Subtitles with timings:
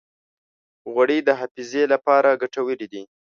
[0.91, 3.01] غوړې د حافظې لپاره ګټورې دي.